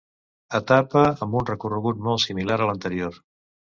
[0.59, 3.27] Etapa amb un recorregut molt similar a l'anterior.